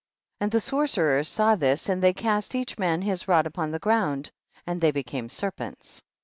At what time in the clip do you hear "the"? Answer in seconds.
0.51-0.59, 3.69-3.77